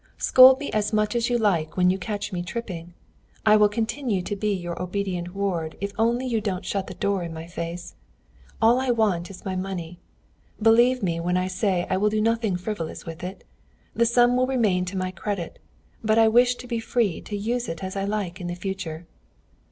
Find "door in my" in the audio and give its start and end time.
6.95-7.45